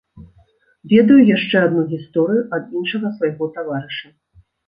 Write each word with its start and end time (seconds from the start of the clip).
Ведаю 0.93 1.17
яшчэ 1.35 1.57
адну 1.67 1.83
гісторыю 1.91 2.43
ад 2.59 2.63
іншага 2.79 3.07
свайго 3.21 3.51
таварыша. 3.59 4.07